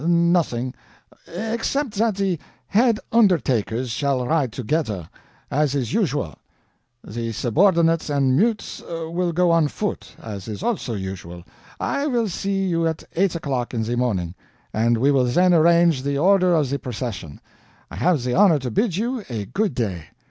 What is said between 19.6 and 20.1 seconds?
day."